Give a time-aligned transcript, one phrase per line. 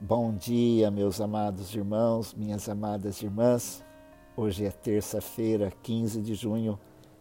[0.00, 3.84] Bom dia, meus amados irmãos, minhas amadas irmãs.
[4.36, 6.78] Hoje é terça-feira, 15 de junho,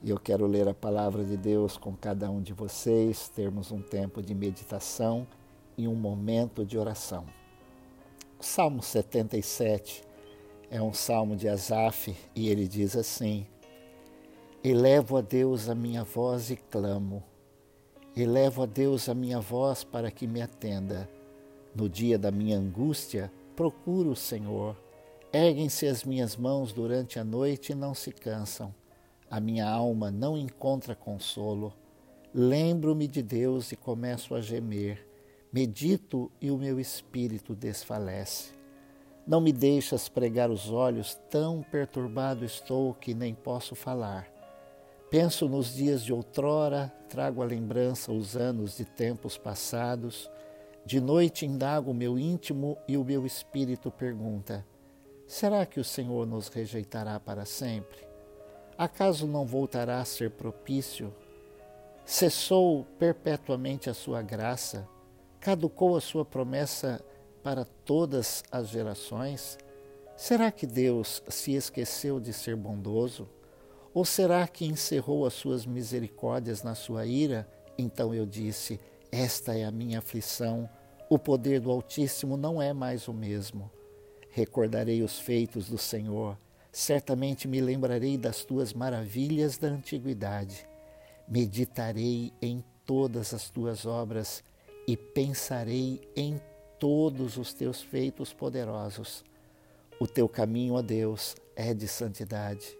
[0.00, 3.82] e eu quero ler a palavra de Deus com cada um de vocês, termos um
[3.82, 5.26] tempo de meditação
[5.76, 7.26] e um momento de oração.
[8.38, 10.04] O Salmo 77
[10.70, 13.48] é um salmo de Asaf e ele diz assim:
[14.62, 17.20] Elevo a Deus a minha voz e clamo.
[18.16, 21.08] Elevo a Deus a minha voz para que me atenda
[21.74, 24.76] no dia da minha angústia, procuro o Senhor.
[25.32, 28.74] Erguem-se as minhas mãos durante a noite e não se cansam.
[29.30, 31.72] A minha alma não encontra consolo.
[32.34, 35.06] Lembro-me de Deus e começo a gemer.
[35.52, 38.52] Medito e o meu espírito desfalece.
[39.26, 44.26] Não me deixas pregar os olhos, tão perturbado estou que nem posso falar.
[45.10, 50.28] Penso nos dias de outrora, trago à lembrança os anos de tempos passados
[50.84, 54.66] de noite indago o meu íntimo e o meu espírito pergunta:
[55.26, 57.98] Será que o Senhor nos rejeitará para sempre?
[58.76, 61.14] Acaso não voltará a ser propício?
[62.04, 64.88] Cessou perpetuamente a sua graça?
[65.38, 67.00] Caducou a sua promessa
[67.42, 69.58] para todas as gerações?
[70.16, 73.28] Será que Deus se esqueceu de ser bondoso?
[73.94, 77.48] Ou será que encerrou as suas misericórdias na sua ira?
[77.78, 78.80] Então eu disse:
[79.12, 80.68] esta é a minha aflição.
[81.08, 83.70] O poder do Altíssimo não é mais o mesmo.
[84.30, 86.38] Recordarei os feitos do Senhor.
[86.72, 90.66] Certamente me lembrarei das tuas maravilhas da antiguidade.
[91.26, 94.44] Meditarei em todas as tuas obras
[94.86, 96.40] e pensarei em
[96.78, 99.24] todos os teus feitos poderosos.
[99.98, 102.76] O teu caminho, ó Deus, é de santidade.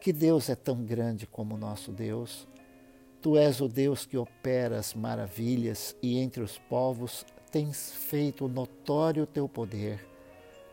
[0.00, 2.46] Que Deus é tão grande como nosso Deus?
[3.20, 9.24] Tu és o Deus que opera as maravilhas e entre os povos tens feito notório
[9.24, 10.06] o teu poder.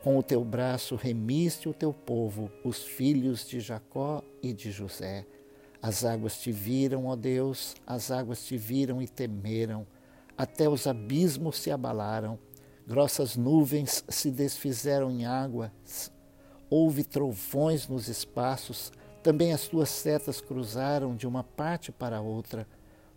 [0.04, 5.26] Com o teu braço remiste o teu povo, os filhos de Jacó e de José.
[5.82, 9.88] As águas te viram, ó Deus, as águas te viram e temeram.
[10.38, 12.38] Até os abismos se abalaram,
[12.86, 16.12] grossas nuvens se desfizeram em águas.
[16.70, 18.92] Houve trovões nos espaços,
[19.26, 22.68] também as tuas setas cruzaram de uma parte para outra.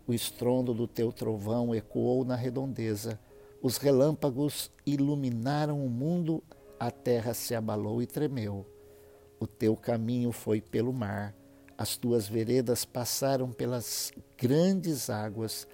[0.07, 3.21] O estrondo do teu trovão ecoou na redondeza.
[3.61, 6.43] Os relâmpagos iluminaram o mundo,
[6.81, 8.65] a terra se abalou e tremeu.
[9.39, 11.35] O teu caminho foi pelo mar,
[11.77, 15.69] as tuas veredas passaram pelas grandes águas,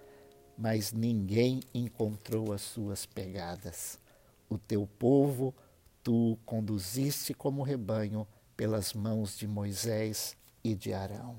[0.58, 4.00] mas ninguém encontrou as suas pegadas.
[4.48, 5.54] O teu povo
[6.02, 8.26] tu conduziste como rebanho
[8.56, 11.36] pelas mãos de Moisés e de Arão.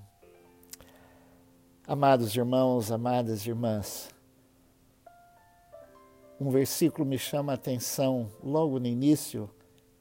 [1.88, 4.09] Amados irmãos, amadas irmãs,
[6.40, 9.50] um versículo me chama a atenção logo no início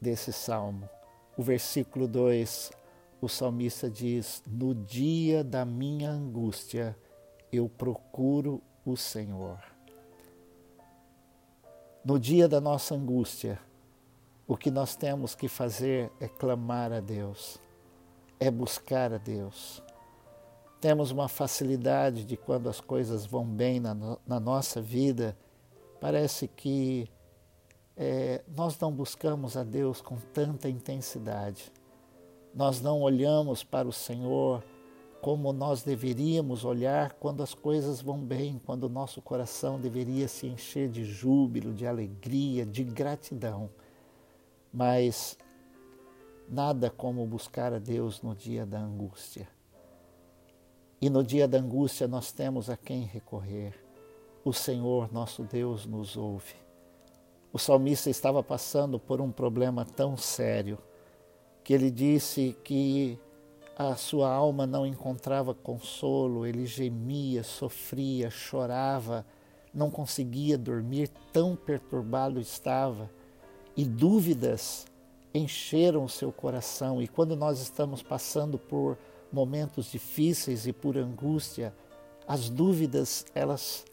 [0.01, 0.89] desse salmo.
[1.37, 2.71] O versículo 2,
[3.21, 6.97] o salmista diz: No dia da minha angústia
[7.51, 9.59] eu procuro o Senhor.
[12.03, 13.59] No dia da nossa angústia,
[14.47, 17.59] o que nós temos que fazer é clamar a Deus,
[18.39, 19.81] é buscar a Deus.
[20.79, 25.35] Temos uma facilidade de quando as coisas vão bem na, na nossa vida,
[25.99, 27.09] parece que
[27.97, 31.71] é, nós não buscamos a Deus com tanta intensidade.
[32.53, 34.63] Nós não olhamos para o Senhor
[35.21, 40.45] como nós deveríamos olhar quando as coisas vão bem, quando o nosso coração deveria se
[40.45, 43.71] encher de júbilo, de alegria, de gratidão
[44.75, 45.37] mas
[46.49, 49.47] nada como buscar a Deus no dia da angústia.
[51.01, 53.73] E no dia da angústia nós temos a quem recorrer.
[54.43, 56.55] O Senhor, nosso Deus, nos ouve.
[57.53, 60.77] O salmista estava passando por um problema tão sério
[61.63, 63.17] que ele disse que
[63.77, 69.25] a sua alma não encontrava consolo, ele gemia, sofria, chorava,
[69.73, 73.09] não conseguia dormir, tão perturbado estava
[73.75, 74.85] e dúvidas
[75.33, 77.01] encheram o seu coração.
[77.01, 78.97] E quando nós estamos passando por
[79.31, 81.73] momentos difíceis e por angústia,
[82.27, 83.85] as dúvidas elas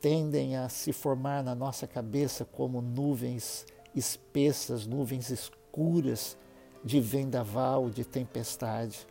[0.00, 6.36] tendem a se formar na nossa cabeça como nuvens espessas, nuvens escuras
[6.84, 9.06] de vendaval, de tempestade.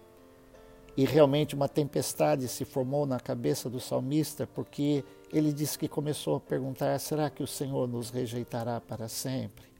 [0.95, 5.03] E realmente uma tempestade se formou na cabeça do salmista, porque
[5.33, 9.74] ele disse que começou a perguntar: será que o Senhor nos rejeitará para sempre?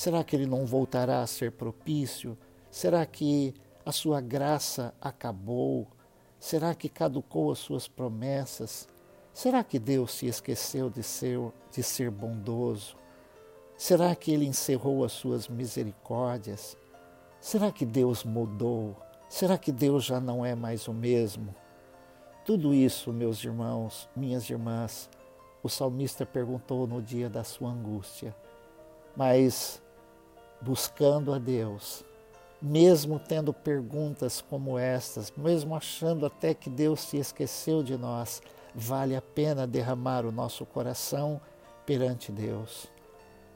[0.00, 2.34] Será que ele não voltará a ser propício?
[2.70, 3.52] Será que
[3.84, 5.86] a sua graça acabou?
[6.38, 8.88] Será que caducou as suas promessas?
[9.34, 11.38] Será que Deus se esqueceu de ser,
[11.70, 12.96] de ser bondoso?
[13.76, 16.78] Será que ele encerrou as suas misericórdias?
[17.38, 18.96] Será que Deus mudou?
[19.28, 21.54] Será que Deus já não é mais o mesmo?
[22.42, 25.10] Tudo isso, meus irmãos, minhas irmãs,
[25.62, 28.34] o salmista perguntou no dia da sua angústia.
[29.14, 29.82] Mas,
[30.60, 32.04] buscando a Deus,
[32.60, 38.42] mesmo tendo perguntas como estas, mesmo achando até que Deus se esqueceu de nós,
[38.74, 41.40] vale a pena derramar o nosso coração
[41.86, 42.86] perante Deus.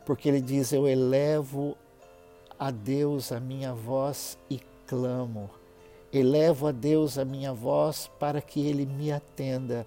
[0.05, 1.77] Porque Ele diz: Eu elevo
[2.59, 5.51] a Deus a minha voz e clamo.
[6.13, 9.87] Elevo a Deus a minha voz para que Ele me atenda.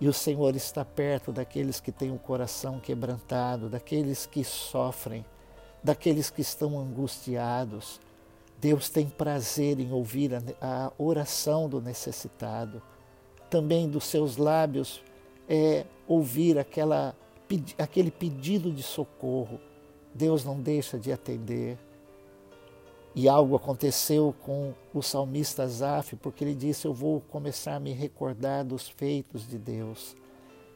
[0.00, 5.24] E o Senhor está perto daqueles que têm o coração quebrantado, daqueles que sofrem,
[5.82, 8.00] daqueles que estão angustiados.
[8.60, 10.30] Deus tem prazer em ouvir
[10.60, 12.80] a, oração do necessitado.
[13.50, 15.02] Também dos seus lábios
[15.48, 17.14] é ouvir aquela,
[17.76, 19.60] aquele pedido de socorro.
[20.14, 21.78] Deus não deixa de atender.
[23.14, 27.92] E algo aconteceu com o salmista Zaf, porque ele disse: Eu vou começar a me
[27.92, 30.16] recordar dos feitos de Deus.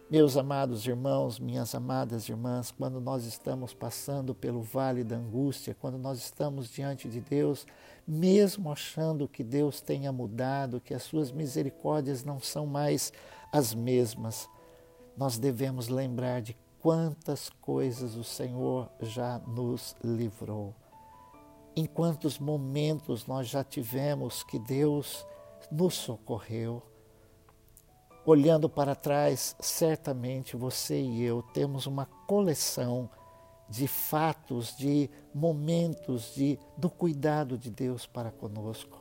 [0.08, 5.98] Meus amados irmãos, minhas amadas irmãs, quando nós estamos passando pelo vale da angústia, quando
[5.98, 7.66] nós estamos diante de Deus,
[8.06, 13.12] mesmo achando que Deus tenha mudado, que as suas misericórdias não são mais
[13.50, 14.48] as mesmas,
[15.16, 20.72] nós devemos lembrar de quantas coisas o Senhor já nos livrou.
[21.74, 25.26] Em quantos momentos nós já tivemos que Deus
[25.68, 26.80] nos socorreu
[28.28, 33.08] Olhando para trás, certamente você e eu temos uma coleção
[33.68, 39.00] de fatos, de momentos de, do cuidado de Deus para conosco.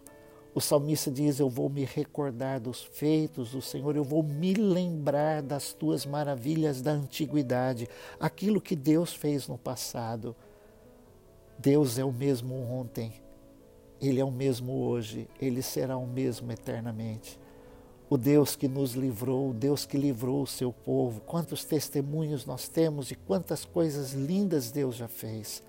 [0.54, 5.42] O salmista diz: Eu vou me recordar dos feitos do Senhor, eu vou me lembrar
[5.42, 7.90] das tuas maravilhas da antiguidade,
[8.20, 10.36] aquilo que Deus fez no passado.
[11.58, 13.12] Deus é o mesmo ontem,
[14.00, 17.44] Ele é o mesmo hoje, Ele será o mesmo eternamente
[18.16, 21.20] o Deus que nos livrou, o Deus que livrou o seu povo.
[21.20, 25.62] Quantos testemunhos nós temos de quantas coisas lindas Deus já fez.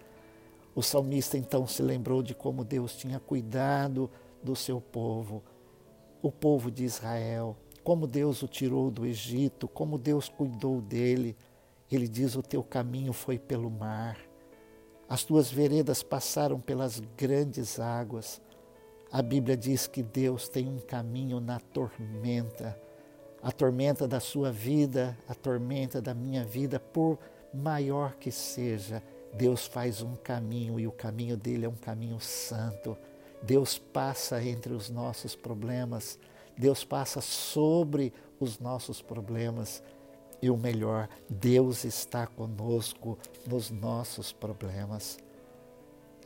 [0.72, 4.08] O salmista então se lembrou de como Deus tinha cuidado
[4.44, 5.42] do seu povo,
[6.22, 11.36] o povo de Israel, como Deus o tirou do Egito, como Deus cuidou dele.
[11.90, 14.16] Ele diz: O teu caminho foi pelo mar,
[15.08, 18.40] as tuas veredas passaram pelas grandes águas.
[19.10, 22.78] A Bíblia diz que Deus tem um caminho na tormenta,
[23.42, 27.18] a tormenta da sua vida, a tormenta da minha vida, por
[27.54, 32.96] maior que seja, Deus faz um caminho e o caminho dele é um caminho santo.
[33.42, 36.18] Deus passa entre os nossos problemas,
[36.56, 39.82] Deus passa sobre os nossos problemas.
[40.40, 45.18] E o melhor, Deus está conosco nos nossos problemas.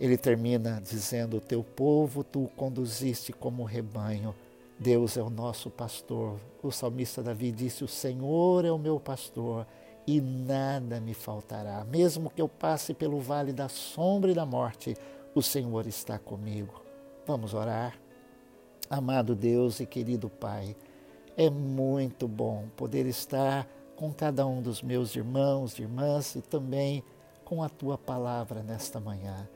[0.01, 4.35] Ele termina dizendo: O teu povo tu o conduziste como rebanho.
[4.79, 6.41] Deus é o nosso pastor.
[6.63, 9.67] O salmista Davi disse: O Senhor é o meu pastor
[10.07, 11.85] e nada me faltará.
[11.85, 14.97] Mesmo que eu passe pelo vale da sombra e da morte,
[15.35, 16.83] o Senhor está comigo.
[17.27, 17.95] Vamos orar.
[18.89, 20.75] Amado Deus e querido Pai,
[21.37, 27.05] é muito bom poder estar com cada um dos meus irmãos e irmãs e também
[27.45, 29.49] com a tua palavra nesta manhã.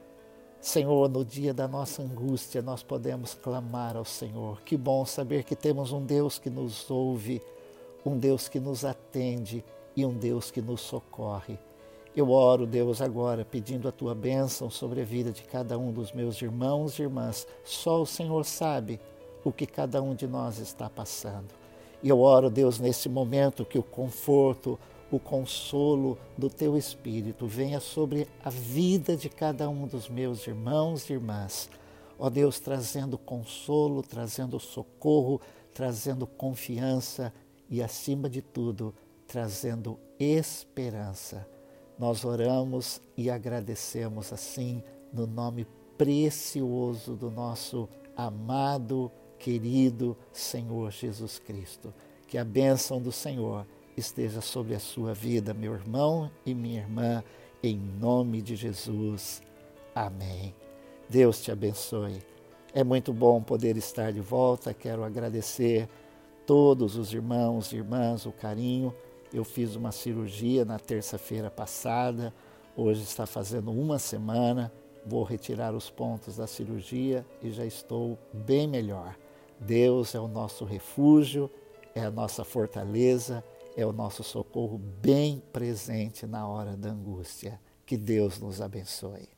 [0.64, 4.62] Senhor, no dia da nossa angústia, nós podemos clamar ao Senhor.
[4.62, 7.42] Que bom saber que temos um Deus que nos ouve,
[8.04, 9.62] um Deus que nos atende
[9.94, 11.58] e um Deus que nos socorre.
[12.16, 16.12] Eu oro, Deus, agora pedindo a tua bênção sobre a vida de cada um dos
[16.12, 17.46] meus irmãos e irmãs.
[17.62, 18.98] Só o Senhor sabe
[19.44, 21.52] o que cada um de nós está passando.
[22.02, 24.78] E eu oro, Deus, nesse momento que o conforto,
[25.14, 31.08] o consolo do teu Espírito venha sobre a vida de cada um dos meus irmãos
[31.08, 31.70] e irmãs.
[32.18, 35.40] Ó Deus, trazendo consolo, trazendo socorro,
[35.72, 37.32] trazendo confiança
[37.68, 38.94] e, acima de tudo,
[39.26, 41.46] trazendo esperança.
[41.98, 45.66] Nós oramos e agradecemos assim no nome
[45.96, 51.92] precioso do nosso amado, querido Senhor Jesus Cristo.
[52.26, 57.22] Que a bênção do Senhor esteja sobre a sua vida, meu irmão e minha irmã,
[57.62, 59.42] em nome de Jesus.
[59.94, 60.54] Amém.
[61.08, 62.22] Deus te abençoe.
[62.72, 64.74] É muito bom poder estar de volta.
[64.74, 65.88] Quero agradecer
[66.44, 68.94] todos os irmãos e irmãs o carinho.
[69.32, 72.34] Eu fiz uma cirurgia na terça-feira passada.
[72.76, 74.72] Hoje está fazendo uma semana.
[75.06, 79.16] Vou retirar os pontos da cirurgia e já estou bem melhor.
[79.60, 81.48] Deus é o nosso refúgio,
[81.94, 83.44] é a nossa fortaleza
[83.76, 87.60] é o nosso socorro bem presente na hora da angústia.
[87.84, 89.28] Que Deus nos abençoe.